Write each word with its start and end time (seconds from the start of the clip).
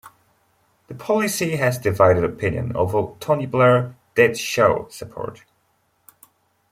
The 0.87 0.95
policy 0.95 1.57
has 1.57 1.77
divided 1.77 2.23
opinion, 2.23 2.75
although 2.75 3.17
Tony 3.19 3.45
Blair 3.45 3.95
did 4.15 4.35
show 4.35 4.87
support. 4.89 5.43